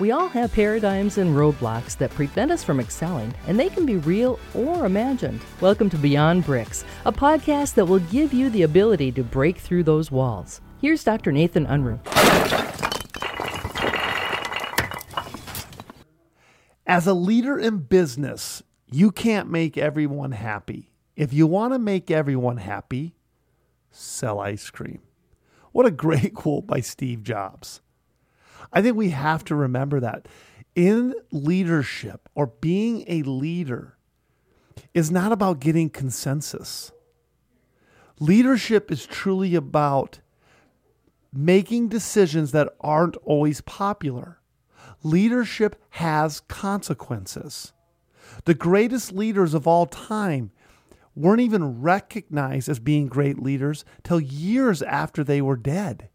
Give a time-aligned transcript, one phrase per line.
[0.00, 3.96] We all have paradigms and roadblocks that prevent us from excelling, and they can be
[3.96, 5.40] real or imagined.
[5.60, 9.82] Welcome to Beyond Bricks, a podcast that will give you the ability to break through
[9.82, 10.60] those walls.
[10.80, 11.32] Here's Dr.
[11.32, 11.98] Nathan Unruh.
[16.86, 20.92] As a leader in business, you can't make everyone happy.
[21.16, 23.16] If you want to make everyone happy,
[23.90, 25.00] sell ice cream.
[25.72, 27.80] What a great quote by Steve Jobs.
[28.72, 30.28] I think we have to remember that
[30.74, 33.96] in leadership or being a leader
[34.94, 36.92] is not about getting consensus.
[38.20, 40.20] Leadership is truly about
[41.32, 44.40] making decisions that aren't always popular.
[45.02, 47.72] Leadership has consequences.
[48.44, 50.50] The greatest leaders of all time
[51.14, 56.08] weren't even recognized as being great leaders till years after they were dead.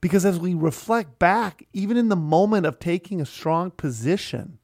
[0.00, 4.58] Because as we reflect back, even in the moment of taking a strong position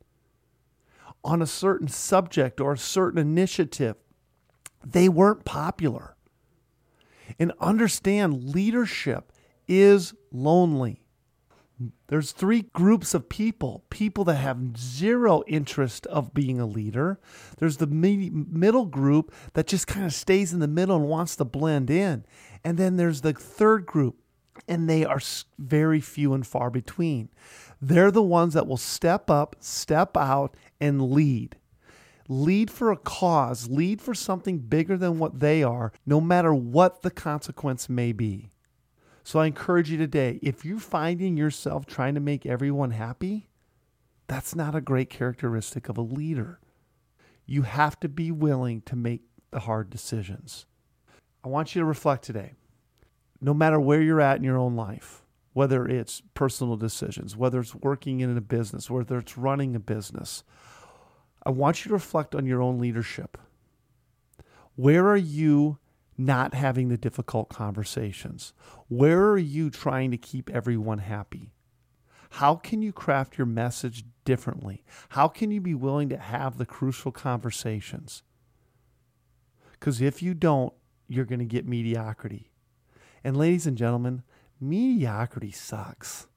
[1.23, 3.97] on a certain subject or a certain initiative,
[4.85, 6.17] they weren't popular.
[7.39, 9.33] And understand leadership
[9.69, 11.03] is lonely.
[12.07, 17.21] There's three groups of people people that have zero interest of being a leader.
[17.59, 21.45] There's the middle group that just kind of stays in the middle and wants to
[21.45, 22.25] blend in.
[22.65, 24.17] And then there's the third group
[24.69, 25.21] and they are
[25.59, 27.29] very few and far between.
[27.81, 31.57] They're the ones that will step up, step out, and lead.
[32.29, 37.03] Lead for a cause, lead for something bigger than what they are, no matter what
[37.03, 38.51] the consequence may be.
[39.23, 43.49] So I encourage you today if you're finding yourself trying to make everyone happy,
[44.29, 46.61] that's not a great characteristic of a leader.
[47.45, 50.67] You have to be willing to make the hard decisions.
[51.45, 52.55] I want you to reflect today
[53.41, 57.75] no matter where you're at in your own life, whether it's personal decisions, whether it's
[57.75, 60.45] working in a business, whether it's running a business,
[61.45, 63.39] I want you to reflect on your own leadership.
[64.75, 65.79] Where are you
[66.19, 68.53] not having the difficult conversations?
[68.89, 71.53] Where are you trying to keep everyone happy?
[72.31, 74.85] How can you craft your message differently?
[75.11, 78.23] How can you be willing to have the crucial conversations?
[79.73, 80.73] Because if you don't,
[81.09, 82.51] you're going to get mediocrity.
[83.27, 84.23] And ladies and gentlemen,
[84.61, 86.29] mediocrity sucks.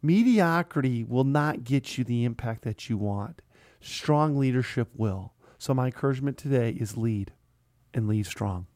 [0.00, 3.42] Mediocrity will not get you the impact that you want.
[3.82, 5.34] Strong leadership will.
[5.58, 7.32] So, my encouragement today is lead
[7.92, 8.66] and lead strong.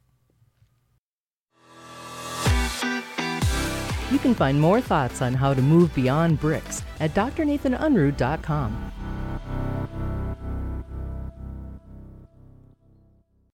[4.10, 9.03] You can find more thoughts on how to move beyond bricks at drnathanunruh.com.